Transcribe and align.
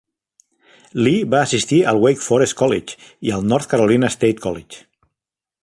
Lee 1.07 1.27
va 1.33 1.41
assistir 1.47 1.81
al 1.91 2.01
Wake 2.05 2.25
Forest 2.29 2.57
College 2.63 3.13
i 3.29 3.35
al 3.37 3.47
North 3.53 3.71
Carolina 3.75 4.11
State 4.17 4.45
College. 4.47 4.83